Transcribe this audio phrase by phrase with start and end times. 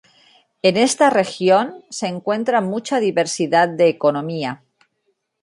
[0.63, 4.63] En esta región se encuentra mucha diversidad de economía.